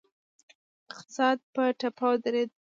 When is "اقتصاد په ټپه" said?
0.93-2.05